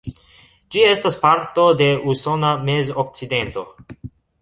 [0.75, 3.71] Ĝi estas parto de Usona Mez-Okcidento.